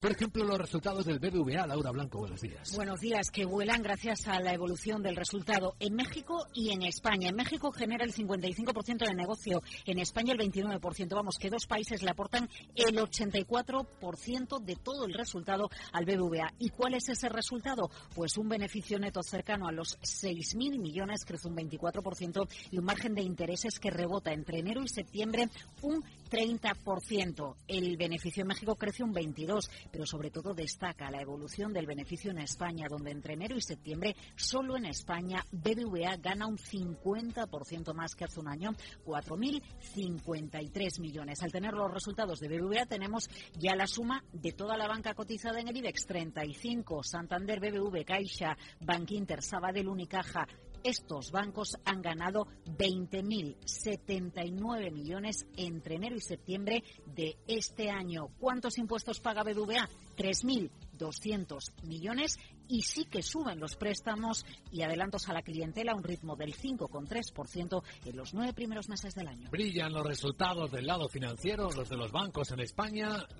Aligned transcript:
Por 0.00 0.12
ejemplo, 0.12 0.44
los 0.44 0.56
resultados 0.56 1.04
del 1.04 1.18
BBVA. 1.18 1.66
Laura 1.66 1.90
Blanco, 1.90 2.20
buenos 2.20 2.40
días. 2.40 2.74
Buenos 2.74 3.00
días, 3.00 3.30
que 3.30 3.44
vuelan 3.44 3.82
gracias 3.82 4.28
a 4.28 4.40
la 4.40 4.54
evolución 4.54 5.02
del 5.02 5.14
resultado 5.14 5.74
en 5.78 5.94
México 5.94 6.46
y 6.54 6.70
en 6.70 6.84
España. 6.84 7.28
En 7.28 7.36
México 7.36 7.70
genera 7.70 8.06
el 8.06 8.14
55% 8.14 9.04
del 9.04 9.14
negocio, 9.14 9.62
en 9.84 9.98
España 9.98 10.32
el 10.32 10.38
29%. 10.38 11.14
Vamos, 11.14 11.36
que 11.36 11.50
dos 11.50 11.66
países 11.66 12.02
le 12.02 12.12
aportan 12.12 12.48
el 12.74 12.96
84% 12.96 14.64
de 14.64 14.76
todo 14.76 15.04
el 15.04 15.12
resultado 15.12 15.68
al 15.92 16.06
BBVA. 16.06 16.54
¿Y 16.58 16.70
cuál 16.70 16.94
es 16.94 17.10
ese 17.10 17.28
resultado? 17.28 17.90
Pues 18.14 18.38
un 18.38 18.48
beneficio 18.48 18.98
neto 18.98 19.22
cercano 19.22 19.68
a 19.68 19.72
los 19.72 19.98
6.000 19.98 20.78
millones, 20.80 21.26
crece 21.26 21.46
un 21.46 21.56
24%, 21.56 22.48
y 22.70 22.78
un 22.78 22.86
margen 22.86 23.14
de 23.14 23.20
intereses 23.20 23.78
que 23.78 23.90
rebota 23.90 24.32
entre 24.32 24.60
enero 24.60 24.82
y 24.82 24.88
septiembre 24.88 25.50
un 25.82 26.02
30%. 26.30 27.56
El 27.66 27.96
beneficio 27.96 28.42
en 28.42 28.48
México 28.48 28.76
crece 28.76 29.02
un 29.02 29.12
22%, 29.12 29.68
pero 29.90 30.06
sobre 30.06 30.30
todo 30.30 30.54
destaca 30.54 31.10
la 31.10 31.20
evolución 31.20 31.72
del 31.72 31.86
beneficio 31.86 32.30
en 32.30 32.38
España, 32.38 32.86
donde 32.88 33.10
entre 33.10 33.34
enero 33.34 33.56
y 33.56 33.60
septiembre, 33.60 34.14
solo 34.36 34.76
en 34.76 34.86
España, 34.86 35.44
BBVA 35.50 36.16
gana 36.18 36.46
un 36.46 36.56
50% 36.56 37.92
más 37.94 38.14
que 38.14 38.24
hace 38.24 38.40
un 38.40 38.48
año, 38.48 38.70
4.053 39.04 41.00
millones. 41.00 41.42
Al 41.42 41.52
tener 41.52 41.74
los 41.74 41.92
resultados 41.92 42.38
de 42.40 42.48
BBVA, 42.48 42.86
tenemos 42.86 43.28
ya 43.58 43.74
la 43.74 43.86
suma 43.86 44.24
de 44.32 44.52
toda 44.52 44.76
la 44.76 44.86
banca 44.88 45.14
cotizada 45.14 45.60
en 45.60 45.68
el 45.68 45.76
IBEX 45.76 46.06
35, 46.06 47.02
Santander, 47.02 47.60
BBV, 47.60 48.04
Caixa, 48.04 48.56
Bankinter, 48.80 49.42
Sabadell, 49.42 49.88
Unicaja, 49.88 50.46
estos 50.84 51.30
bancos 51.30 51.76
han 51.84 52.02
ganado 52.02 52.46
20.079 52.66 54.92
millones 54.92 55.46
entre 55.56 55.94
enero 55.96 56.16
y 56.16 56.20
septiembre 56.20 56.84
de 57.06 57.36
este 57.46 57.90
año. 57.90 58.28
¿Cuántos 58.38 58.78
impuestos 58.78 59.20
paga 59.20 59.42
BBVA? 59.42 59.88
3.200 60.16 61.84
millones 61.84 62.38
y 62.68 62.82
sí 62.82 63.04
que 63.04 63.22
suben 63.22 63.58
los 63.58 63.76
préstamos 63.76 64.44
y 64.70 64.82
adelantos 64.82 65.28
a 65.28 65.32
la 65.32 65.42
clientela 65.42 65.92
a 65.92 65.96
un 65.96 66.04
ritmo 66.04 66.36
del 66.36 66.54
5,3% 66.54 67.82
en 68.04 68.16
los 68.16 68.32
nueve 68.32 68.52
primeros 68.52 68.88
meses 68.88 69.14
del 69.14 69.28
año. 69.28 69.50
Brillan 69.50 69.92
los 69.92 70.06
resultados 70.06 70.70
del 70.70 70.86
lado 70.86 71.08
financiero, 71.08 71.70
los 71.70 71.88
de 71.88 71.96
los 71.96 72.12
bancos 72.12 72.52
en 72.52 72.60
España. 72.60 73.26